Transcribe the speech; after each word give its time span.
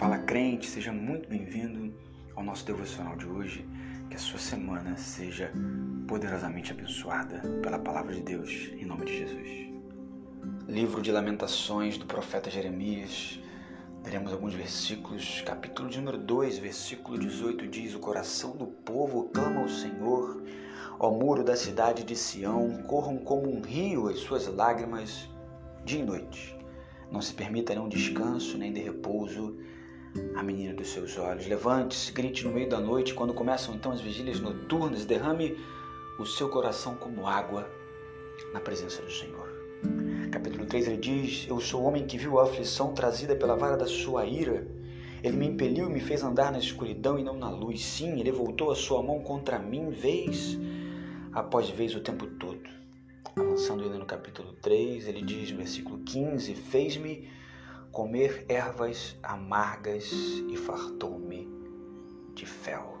Fala 0.00 0.16
crente, 0.16 0.66
seja 0.66 0.90
muito 0.90 1.28
bem-vindo 1.28 1.92
ao 2.34 2.42
nosso 2.42 2.64
devocional 2.64 3.16
de 3.16 3.26
hoje. 3.26 3.68
Que 4.08 4.16
a 4.16 4.18
sua 4.18 4.38
semana 4.38 4.96
seja 4.96 5.52
poderosamente 6.08 6.72
abençoada 6.72 7.42
pela 7.62 7.78
palavra 7.78 8.14
de 8.14 8.22
Deus, 8.22 8.70
em 8.78 8.86
nome 8.86 9.04
de 9.04 9.18
Jesus. 9.18 9.68
Livro 10.66 11.02
de 11.02 11.12
Lamentações 11.12 11.98
do 11.98 12.06
profeta 12.06 12.48
Jeremias. 12.48 13.38
Teremos 14.02 14.32
alguns 14.32 14.54
versículos. 14.54 15.42
Capítulo 15.42 15.90
de 15.90 15.98
número 15.98 16.16
2, 16.16 16.56
versículo 16.56 17.18
18 17.18 17.68
diz: 17.68 17.94
O 17.94 17.98
coração 17.98 18.56
do 18.56 18.68
povo 18.68 19.28
clama 19.34 19.60
ao 19.60 19.68
Senhor. 19.68 20.42
Ao 20.98 21.12
muro 21.12 21.44
da 21.44 21.56
cidade 21.56 22.04
de 22.04 22.16
Sião, 22.16 22.84
corram 22.84 23.18
como 23.18 23.54
um 23.54 23.60
rio 23.60 24.08
as 24.08 24.20
suas 24.20 24.46
lágrimas 24.46 25.28
dia 25.84 26.00
e 26.00 26.06
noite. 26.06 26.56
Não 27.12 27.20
se 27.20 27.34
permita 27.34 27.74
nenhum 27.74 27.88
descanso 27.88 28.56
nem 28.56 28.72
de 28.72 28.80
repouso 28.80 29.58
a 30.34 30.42
menina 30.42 30.74
dos 30.74 30.88
seus 30.88 31.16
olhos. 31.18 31.46
Levante-se, 31.46 32.12
grite 32.12 32.44
no 32.44 32.52
meio 32.52 32.68
da 32.68 32.80
noite, 32.80 33.14
quando 33.14 33.34
começam 33.34 33.74
então 33.74 33.92
as 33.92 34.00
vigílias 34.00 34.40
noturnas, 34.40 35.04
derrame 35.04 35.56
o 36.18 36.26
seu 36.26 36.48
coração 36.48 36.94
como 36.96 37.26
água 37.26 37.68
na 38.52 38.60
presença 38.60 39.02
do 39.02 39.10
Senhor. 39.10 39.48
Capítulo 40.30 40.66
3 40.66 40.88
ele 40.88 40.96
diz: 40.96 41.46
Eu 41.48 41.60
sou 41.60 41.82
o 41.82 41.84
homem 41.84 42.06
que 42.06 42.18
viu 42.18 42.38
a 42.38 42.44
aflição 42.44 42.92
trazida 42.92 43.34
pela 43.34 43.56
vara 43.56 43.76
da 43.76 43.86
sua 43.86 44.26
ira. 44.26 44.66
Ele 45.22 45.36
me 45.36 45.46
impeliu 45.46 45.88
e 45.88 45.92
me 45.92 46.00
fez 46.00 46.22
andar 46.22 46.50
na 46.50 46.58
escuridão 46.58 47.18
e 47.18 47.24
não 47.24 47.36
na 47.36 47.50
luz. 47.50 47.84
Sim, 47.84 48.18
ele 48.18 48.32
voltou 48.32 48.70
a 48.70 48.74
sua 48.74 49.02
mão 49.02 49.20
contra 49.20 49.58
mim, 49.58 49.90
vez 49.90 50.58
após 51.32 51.68
vez 51.68 51.94
o 51.94 52.00
tempo 52.00 52.26
todo. 52.26 52.68
Avançando 53.36 53.84
ainda 53.84 53.98
no 53.98 54.06
capítulo 54.06 54.52
3, 54.54 55.06
ele 55.08 55.22
diz 55.22 55.50
no 55.50 55.58
versículo 55.58 55.98
15: 55.98 56.54
Fez-me 56.54 57.28
comer 57.92 58.44
ervas 58.48 59.16
amargas 59.22 60.10
e 60.12 60.56
fartou-me 60.56 61.48
de 62.34 62.46
fel. 62.46 62.98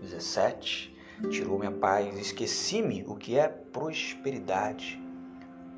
17. 0.00 0.96
Tirou-me 1.30 1.66
a 1.66 1.72
paz, 1.72 2.16
esqueci-me 2.16 3.04
o 3.06 3.16
que 3.16 3.36
é 3.36 3.48
prosperidade. 3.48 5.02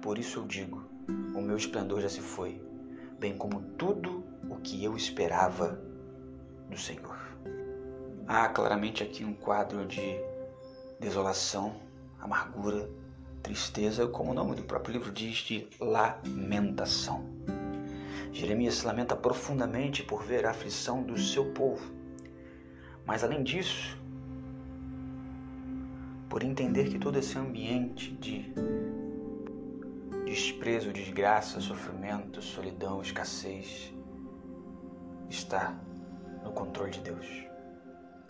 Por 0.03 0.19
isso 0.19 0.41
eu 0.41 0.47
digo: 0.47 0.85
o 1.35 1.41
meu 1.41 1.57
esplendor 1.57 2.01
já 2.01 2.09
se 2.09 2.21
foi, 2.21 2.63
bem 3.19 3.37
como 3.37 3.63
tudo 3.79 4.23
o 4.49 4.57
que 4.57 4.85
eu 4.85 4.97
esperava 4.97 5.81
do 6.69 6.79
Senhor. 6.79 7.19
Há 8.27 8.49
claramente 8.49 9.03
aqui 9.03 9.25
um 9.25 9.35
quadro 9.35 9.87
de 9.87 10.17
desolação, 11.01 11.75
amargura, 12.21 12.89
tristeza, 13.43 14.07
como 14.07 14.31
o 14.31 14.35
nome 14.35 14.55
do 14.55 14.63
próprio 14.63 14.93
livro 14.93 15.11
diz, 15.11 15.39
de 15.39 15.67
lamentação. 15.81 17.25
Jeremias 18.33 18.77
se 18.77 18.87
lamenta 18.87 19.17
profundamente 19.17 20.03
por 20.03 20.23
ver 20.23 20.47
a 20.47 20.51
aflição 20.51 21.03
do 21.03 21.19
seu 21.19 21.53
povo. 21.53 21.93
Mas 23.05 23.25
além 23.25 23.43
disso, 23.43 23.99
por 26.29 26.43
entender 26.43 26.89
que 26.89 26.99
todo 26.99 27.19
esse 27.19 27.37
ambiente 27.37 28.13
de 28.15 28.53
desprezo, 30.25 30.93
desgraça, 30.93 31.61
sofrimento, 31.61 32.41
solidão, 32.41 33.03
escassez 33.03 33.93
está 35.29 35.77
no 36.45 36.53
controle 36.53 36.93
de 36.93 37.01
Deus. 37.01 37.27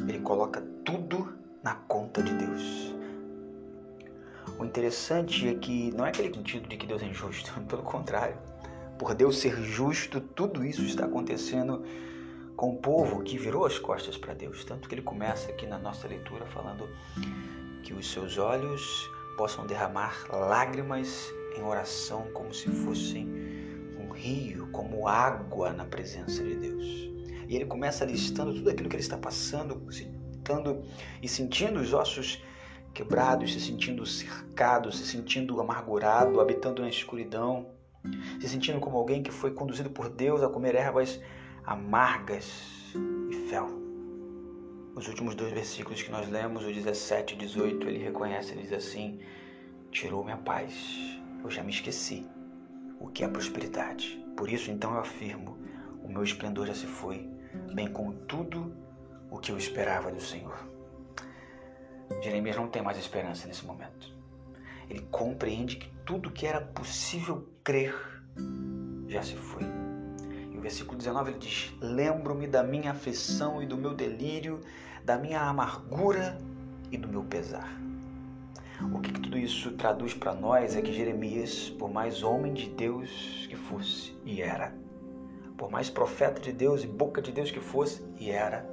Ele 0.01 0.21
coloca 0.21 0.63
tudo 0.83 1.39
na 1.63 1.75
conta 1.75 2.23
de 2.23 2.33
Deus. 2.33 2.95
O 4.59 4.65
interessante 4.65 5.47
é 5.47 5.55
que 5.55 5.91
não 5.95 6.07
é 6.07 6.09
aquele 6.09 6.35
sentido 6.35 6.67
de 6.67 6.79
que 6.79 6.87
Deus 6.87 7.03
é 7.03 7.07
injusto, 7.07 7.53
pelo 7.69 7.83
contrário 7.83 8.37
por 9.01 9.15
Deus 9.15 9.39
ser 9.39 9.57
justo, 9.63 10.21
tudo 10.21 10.63
isso 10.63 10.83
está 10.83 11.07
acontecendo 11.07 11.83
com 12.55 12.75
o 12.75 12.77
povo 12.77 13.23
que 13.23 13.39
virou 13.39 13.65
as 13.65 13.79
costas 13.79 14.19
para 14.19 14.35
Deus. 14.35 14.63
Tanto 14.63 14.87
que 14.87 14.95
ele 14.95 15.01
começa 15.01 15.51
aqui 15.51 15.67
na 15.67 15.79
nossa 15.79 16.07
leitura 16.07 16.45
falando 16.45 16.87
que 17.83 17.95
os 17.95 18.13
seus 18.13 18.37
olhos 18.37 19.11
possam 19.39 19.67
derramar 19.67 20.27
lágrimas 20.31 21.33
em 21.57 21.63
oração 21.63 22.31
como 22.35 22.53
se 22.53 22.69
fossem 22.69 23.27
um 23.99 24.11
rio, 24.11 24.69
como 24.71 25.09
água 25.09 25.73
na 25.73 25.87
presença 25.87 26.45
de 26.45 26.57
Deus. 26.57 26.85
E 27.49 27.57
ele 27.57 27.65
começa 27.65 28.05
listando 28.05 28.53
tudo 28.53 28.69
aquilo 28.69 28.91
que 28.91 28.97
ele 28.97 29.03
está 29.03 29.17
passando, 29.17 29.83
citando 29.91 30.85
e 31.23 31.27
sentindo 31.27 31.81
os 31.81 31.95
ossos 31.95 32.45
quebrados, 32.93 33.55
se 33.55 33.63
sentindo 33.63 34.05
cercado, 34.05 34.93
se 34.93 35.07
sentindo 35.07 35.59
amargurado, 35.59 36.39
habitando 36.39 36.83
na 36.83 36.91
escuridão 36.91 37.80
se 38.41 38.49
sentindo 38.49 38.81
como 38.81 38.97
alguém 38.97 39.23
que 39.23 39.31
foi 39.31 39.53
conduzido 39.53 39.91
por 39.91 40.09
Deus 40.09 40.43
a 40.43 40.49
comer 40.49 40.75
ervas 40.75 41.21
amargas 41.65 42.95
e 43.31 43.49
fel. 43.49 43.69
Os 44.95 45.07
últimos 45.09 45.35
dois 45.35 45.53
versículos 45.53 46.03
que 46.03 46.11
nós 46.11 46.29
lemos, 46.29 46.65
o 46.65 46.73
17 46.73 47.35
e 47.35 47.39
18, 47.39 47.89
ele 47.89 48.05
reconhece, 48.05 48.53
ele 48.53 48.63
diz 48.63 48.73
assim: 48.73 49.21
Tirou 49.91 50.25
minha 50.25 50.37
paz, 50.37 50.75
eu 51.43 51.51
já 51.51 51.63
me 51.63 51.71
esqueci 51.71 52.27
o 52.99 53.09
que 53.09 53.25
é 53.25 53.29
prosperidade. 53.29 54.23
Por 54.37 54.51
isso, 54.51 54.71
então, 54.71 54.95
eu 54.95 55.01
afirmo: 55.01 55.59
o 56.03 56.09
meu 56.09 56.23
esplendor 56.23 56.67
já 56.67 56.75
se 56.75 56.87
foi, 56.87 57.29
bem 57.73 57.89
como 57.89 58.13
tudo 58.13 58.75
o 59.31 59.39
que 59.39 59.53
eu 59.53 59.57
esperava 59.57 60.11
do 60.11 60.21
Senhor. 60.21 60.59
Jeremias 62.23 62.57
não 62.57 62.69
tem 62.69 62.83
mais 62.83 62.99
esperança 62.99 63.47
nesse 63.47 63.65
momento. 63.65 64.20
Ele 64.91 65.07
compreende 65.11 65.77
que 65.77 65.89
tudo 66.05 66.33
que 66.33 66.45
era 66.45 66.61
possível 66.61 67.49
crer 67.63 67.95
já 69.07 69.23
se 69.23 69.37
foi. 69.37 69.63
E 70.53 70.59
o 70.59 70.61
versículo 70.61 70.99
19 70.99 71.31
ele 71.31 71.39
diz: 71.39 71.73
Lembro-me 71.81 72.49
da 72.49 72.65
minha 72.65 72.91
aflição 72.91 73.63
e 73.63 73.67
do 73.67 73.77
meu 73.77 73.95
delírio, 73.95 74.61
da 75.05 75.17
minha 75.17 75.43
amargura 75.43 76.37
e 76.91 76.99
do 76.99 77.07
meu 77.07 77.23
pesar. 77.23 77.81
O 78.93 78.99
que, 78.99 79.13
que 79.13 79.21
tudo 79.21 79.39
isso 79.39 79.73
traduz 79.73 80.13
para 80.13 80.35
nós 80.35 80.75
é 80.75 80.83
que 80.83 80.93
Jeremias, 80.93 81.71
por 81.71 81.93
mais 81.93 82.23
homem 82.25 82.53
de 82.53 82.69
Deus 82.71 83.47
que 83.49 83.55
fosse, 83.55 84.17
e 84.25 84.43
era, 84.43 84.75
por 85.57 85.71
mais 85.71 85.91
profeta 85.91 86.41
de 86.41 86.51
Deus 86.51 86.83
e 86.83 86.87
boca 86.87 87.21
de 87.21 87.31
Deus 87.31 87.51
que 87.51 87.61
fosse, 87.61 88.03
e 88.19 88.31
era, 88.31 88.67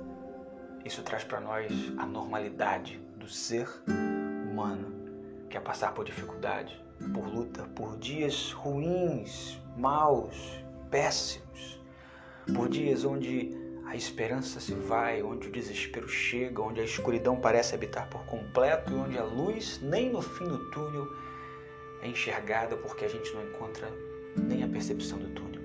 isso 0.85 1.03
traz 1.03 1.25
para 1.25 1.41
nós 1.41 1.69
a 1.97 2.05
normalidade 2.05 2.97
do 3.17 3.27
ser 3.27 3.67
humano 4.49 5.06
que 5.49 5.57
é 5.57 5.59
passar 5.59 5.93
por 5.93 6.05
dificuldade, 6.05 6.81
por 7.13 7.27
luta, 7.27 7.63
por 7.75 7.97
dias 7.97 8.51
ruins, 8.51 9.59
maus, 9.77 10.63
péssimos, 10.89 11.81
por 12.53 12.69
dias 12.69 13.05
onde 13.05 13.55
a 13.85 13.95
esperança 13.95 14.59
se 14.59 14.73
vai, 14.73 15.23
onde 15.23 15.47
o 15.47 15.51
desespero 15.51 16.09
chega, 16.09 16.61
onde 16.61 16.81
a 16.81 16.83
escuridão 16.83 17.39
parece 17.39 17.73
habitar 17.73 18.09
por 18.09 18.25
completo 18.25 18.91
e 18.91 18.95
onde 18.95 19.17
a 19.17 19.23
luz, 19.23 19.79
nem 19.81 20.11
no 20.11 20.21
fim 20.21 20.45
do 20.45 20.69
túnel, 20.71 21.07
é 22.01 22.09
enxergada 22.09 22.75
porque 22.75 23.05
a 23.05 23.07
gente 23.07 23.33
não 23.33 23.43
encontra 23.43 23.89
nem 24.35 24.63
a 24.63 24.67
percepção 24.67 25.17
do 25.17 25.29
túnel. 25.29 25.61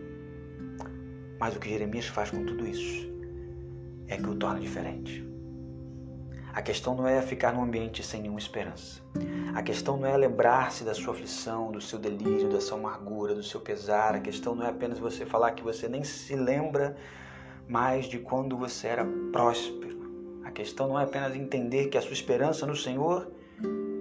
Mas 1.39 1.57
o 1.57 1.59
que 1.59 1.71
Jeremias 1.71 2.07
faz 2.07 2.31
com 2.31 2.45
tudo 2.47 2.67
isso 2.67 3.11
é 4.07 4.17
que 4.17 4.29
o 4.29 4.37
torna 4.37 4.61
diferente. 4.61 5.32
A 6.53 6.61
questão 6.61 6.95
não 6.95 7.07
é 7.07 7.23
ficar 7.23 7.53
num 7.55 7.63
ambiente 7.63 8.03
sem 8.03 8.21
nenhuma 8.21 8.39
esperança. 8.39 9.01
A 9.55 9.63
questão 9.63 9.97
não 9.97 10.07
é 10.07 10.17
lembrar-se 10.17 10.85
da 10.85 10.95
sua 10.95 11.15
aflição, 11.15 11.73
do 11.73 11.81
seu 11.81 11.99
delírio, 11.99 12.51
da 12.51 12.61
sua 12.61 12.79
amargura, 12.79 13.35
do 13.35 13.43
seu 13.43 13.61
pesar. 13.61 14.15
A 14.15 14.21
questão 14.21 14.55
não 14.55 14.67
é 14.67 14.69
apenas 14.69 14.99
você 14.99 15.25
falar 15.25 15.53
que 15.53 15.63
você 15.63 15.89
nem 15.89 16.05
se 16.05 16.37
lembra 16.37 16.95
mais 17.67 18.05
de 18.05 18.19
quando 18.19 18.57
você 18.57 18.89
era 18.89 19.05
próspero. 19.33 19.99
A 20.45 20.51
questão 20.51 20.89
não 20.89 21.01
é 21.01 21.05
apenas 21.05 21.35
entender 21.35 21.89
que 21.89 21.97
a 21.97 22.03
sua 22.03 22.13
esperança 22.13 22.67
no 22.67 22.77
Senhor 22.77 23.33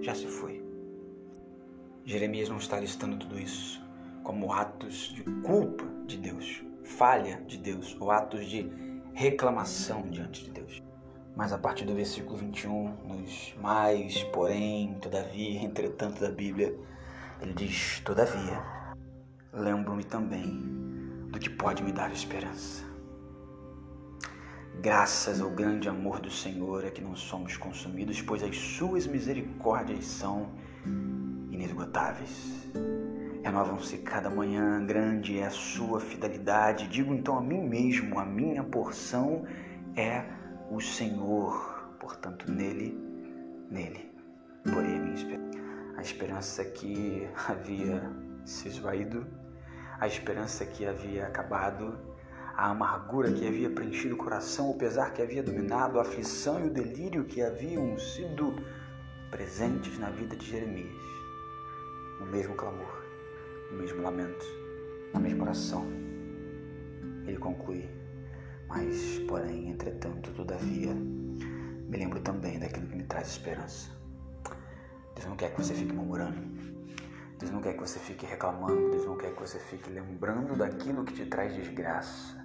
já 0.02 0.14
se 0.14 0.26
foi. 0.26 0.62
Jeremias 2.04 2.48
não 2.48 2.58
está 2.58 2.78
listando 2.78 3.16
tudo 3.16 3.38
isso 3.38 3.80
como 4.22 4.52
atos 4.52 5.12
de 5.14 5.22
culpa 5.42 5.84
de 6.06 6.16
Deus, 6.16 6.62
falha 6.84 7.42
de 7.46 7.56
Deus 7.56 7.96
ou 7.98 8.10
atos 8.10 8.46
de 8.46 8.70
reclamação 9.14 10.02
diante 10.02 10.44
de 10.44 10.50
Deus. 10.50 10.91
Mas 11.34 11.52
a 11.52 11.58
partir 11.58 11.86
do 11.86 11.94
versículo 11.94 12.36
21, 12.36 12.94
nos 13.04 13.54
mais, 13.60 14.22
porém, 14.24 14.94
todavia, 15.00 15.60
entretanto 15.64 16.20
da 16.20 16.30
Bíblia, 16.30 16.76
ele 17.40 17.54
diz: 17.54 18.00
Todavia, 18.00 18.62
lembro-me 19.52 20.04
também 20.04 20.46
do 21.30 21.38
que 21.38 21.48
pode 21.48 21.82
me 21.82 21.92
dar 21.92 22.12
esperança. 22.12 22.84
Graças 24.80 25.40
ao 25.40 25.50
grande 25.50 25.88
amor 25.88 26.20
do 26.20 26.30
Senhor 26.30 26.84
é 26.84 26.90
que 26.90 27.00
não 27.00 27.14
somos 27.14 27.56
consumidos, 27.56 28.20
pois 28.20 28.42
as 28.42 28.56
suas 28.56 29.06
misericórdias 29.06 30.04
são 30.04 30.50
inesgotáveis. 31.50 32.68
Renovam-se 33.44 33.98
cada 33.98 34.30
manhã, 34.30 34.84
grande 34.84 35.38
é 35.38 35.46
a 35.46 35.50
sua 35.50 36.00
fidelidade. 36.00 36.88
Digo 36.88 37.14
então 37.14 37.38
a 37.38 37.40
mim 37.40 37.60
mesmo: 37.60 38.18
a 38.18 38.24
minha 38.24 38.62
porção 38.62 39.44
é 39.96 40.24
o 40.72 40.80
Senhor, 40.80 41.94
portanto, 42.00 42.50
nele, 42.50 42.98
nele, 43.70 44.10
porém 44.72 44.96
a 44.96 45.00
minha 45.00 45.14
esperança. 45.14 45.58
A 45.98 46.00
esperança 46.00 46.64
que 46.64 47.28
havia 47.46 48.10
se 48.46 48.68
esvaído, 48.68 49.26
a 50.00 50.06
esperança 50.06 50.64
que 50.64 50.86
havia 50.86 51.26
acabado, 51.26 51.98
a 52.56 52.70
amargura 52.70 53.30
que 53.32 53.46
havia 53.46 53.68
preenchido 53.68 54.14
o 54.14 54.18
coração, 54.18 54.70
o 54.70 54.78
pesar 54.78 55.12
que 55.12 55.20
havia 55.20 55.42
dominado, 55.42 55.98
a 55.98 56.02
aflição 56.02 56.58
e 56.64 56.68
o 56.68 56.70
delírio 56.70 57.24
que 57.24 57.42
haviam 57.42 57.98
sido 57.98 58.56
presentes 59.30 59.98
na 59.98 60.08
vida 60.08 60.34
de 60.34 60.46
Jeremias. 60.50 61.02
O 62.18 62.24
mesmo 62.24 62.54
clamor, 62.54 63.04
o 63.70 63.74
mesmo 63.74 64.00
lamento, 64.00 64.46
a 65.12 65.18
mesma 65.18 65.44
oração. 65.44 65.86
Ele 67.26 67.38
conclui: 67.38 68.01
Mas, 68.74 69.18
porém, 69.28 69.68
entretanto, 69.68 70.30
todavia, 70.32 70.94
me 70.94 71.98
lembro 71.98 72.20
também 72.20 72.58
daquilo 72.58 72.86
que 72.86 72.96
me 72.96 73.04
traz 73.04 73.28
esperança. 73.28 73.90
Deus 75.14 75.28
não 75.28 75.36
quer 75.36 75.50
que 75.52 75.62
você 75.62 75.74
fique 75.74 75.92
murmurando. 75.92 76.40
Deus 77.38 77.50
não 77.50 77.60
quer 77.60 77.74
que 77.74 77.80
você 77.80 77.98
fique 77.98 78.24
reclamando. 78.24 78.90
Deus 78.90 79.04
não 79.04 79.16
quer 79.18 79.34
que 79.34 79.40
você 79.40 79.58
fique 79.58 79.90
lembrando 79.90 80.56
daquilo 80.56 81.04
que 81.04 81.12
te 81.12 81.26
traz 81.26 81.54
desgraça 81.54 82.42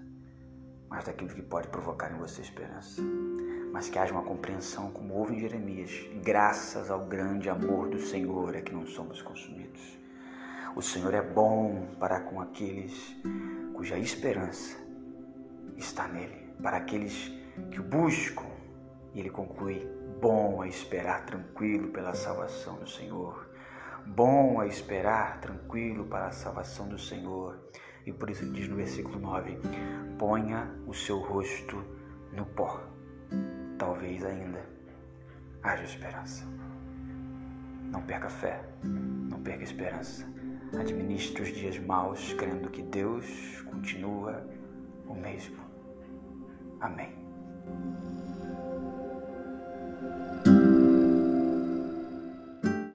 mas 0.89 1.05
daquilo 1.05 1.29
que 1.29 1.41
pode 1.41 1.67
provocar 1.67 2.11
em 2.11 2.17
você 2.17 2.41
esperança. 2.41 3.01
Mas 3.71 3.89
que 3.89 3.99
haja 3.99 4.13
uma 4.13 4.23
compreensão, 4.23 4.89
como 4.91 5.13
houve 5.13 5.35
em 5.35 5.39
Jeremias, 5.39 5.91
graças 6.23 6.89
ao 6.89 7.05
grande 7.05 7.49
amor 7.49 7.89
do 7.89 7.99
Senhor 7.99 8.55
é 8.55 8.61
que 8.61 8.73
não 8.73 8.85
somos 8.87 9.21
consumidos. 9.21 9.97
O 10.75 10.81
Senhor 10.81 11.13
é 11.13 11.21
bom 11.21 11.89
para 11.99 12.21
com 12.21 12.39
aqueles 12.39 13.15
cuja 13.73 13.97
esperança 13.97 14.86
está 15.77 16.07
nele, 16.07 16.53
para 16.61 16.77
aqueles 16.77 17.31
que 17.71 17.79
o 17.79 17.83
buscam. 17.83 18.45
E 19.13 19.19
ele 19.19 19.29
conclui: 19.29 19.87
bom 20.21 20.63
é 20.63 20.67
esperar 20.67 21.25
tranquilo 21.25 21.89
pela 21.89 22.13
salvação 22.13 22.75
do 22.75 22.89
Senhor. 22.89 23.47
Bom 24.05 24.61
é 24.61 24.67
esperar 24.67 25.39
tranquilo 25.41 26.05
para 26.05 26.27
a 26.27 26.31
salvação 26.31 26.87
do 26.87 26.97
Senhor. 26.97 27.59
E 28.05 28.13
por 28.13 28.29
isso 28.29 28.45
diz 28.51 28.67
no 28.67 28.77
versículo 28.77 29.19
9: 29.19 29.59
ponha 30.17 30.71
o 30.87 30.93
seu 30.93 31.19
rosto 31.19 31.83
no 32.31 32.45
pó. 32.45 32.81
Talvez 33.77 34.23
ainda 34.23 34.63
haja 35.61 35.83
esperança. 35.83 36.45
Não 37.91 38.01
perca 38.01 38.29
fé, 38.29 38.63
não 38.83 39.41
perca 39.41 39.63
esperança. 39.63 40.25
Administre 40.77 41.43
os 41.43 41.49
dias 41.49 41.79
maus, 41.79 42.33
crendo 42.33 42.69
que 42.69 42.81
Deus 42.81 43.25
continua 43.69 44.45
o 45.05 45.13
mesmo. 45.13 45.66
Amém. 46.79 47.17